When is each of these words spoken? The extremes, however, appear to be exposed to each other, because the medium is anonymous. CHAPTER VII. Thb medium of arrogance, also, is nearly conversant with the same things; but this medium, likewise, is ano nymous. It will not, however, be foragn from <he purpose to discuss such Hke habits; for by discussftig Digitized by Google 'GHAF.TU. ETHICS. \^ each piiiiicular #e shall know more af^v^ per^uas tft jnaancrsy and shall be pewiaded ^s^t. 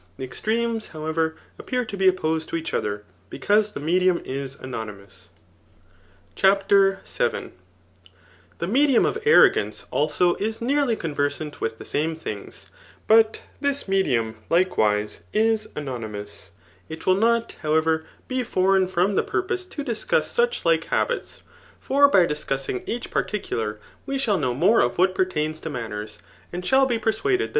The 0.17 0.23
extremes, 0.25 0.87
however, 0.97 1.35
appear 1.59 1.85
to 1.85 1.95
be 1.95 2.07
exposed 2.07 2.49
to 2.49 2.55
each 2.55 2.73
other, 2.73 3.03
because 3.29 3.73
the 3.73 3.79
medium 3.79 4.19
is 4.25 4.55
anonymous. 4.55 5.29
CHAPTER 6.33 7.01
VII. 7.05 7.51
Thb 8.59 8.67
medium 8.71 9.05
of 9.05 9.19
arrogance, 9.25 9.85
also, 9.91 10.33
is 10.37 10.59
nearly 10.59 10.95
conversant 10.95 11.61
with 11.61 11.77
the 11.77 11.85
same 11.85 12.15
things; 12.15 12.65
but 13.07 13.43
this 13.59 13.87
medium, 13.87 14.37
likewise, 14.49 15.21
is 15.33 15.67
ano 15.75 15.99
nymous. 15.99 16.49
It 16.89 17.05
will 17.05 17.13
not, 17.13 17.57
however, 17.61 18.07
be 18.27 18.41
foragn 18.43 18.87
from 18.89 19.15
<he 19.15 19.21
purpose 19.21 19.65
to 19.67 19.83
discuss 19.83 20.31
such 20.31 20.63
Hke 20.63 20.85
habits; 20.85 21.43
for 21.79 22.07
by 22.07 22.25
discussftig 22.25 22.27
Digitized 22.27 22.27
by 22.27 22.27
Google 22.27 22.73
'GHAF.TU. 22.73 22.73
ETHICS. 22.73 22.87
\^ 22.87 22.95
each 22.95 23.11
piiiiicular 23.11 23.77
#e 24.09 24.17
shall 24.17 24.39
know 24.39 24.55
more 24.55 24.79
af^v^ 24.79 25.13
per^uas 25.13 25.59
tft 25.59 25.71
jnaancrsy 25.71 26.17
and 26.51 26.65
shall 26.65 26.87
be 26.87 26.97
pewiaded 26.97 27.39
^s^t. 27.49 27.49